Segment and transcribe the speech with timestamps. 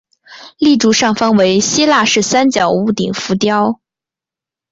[0.57, 3.79] 立柱上方为希腊式三角屋顶浮雕。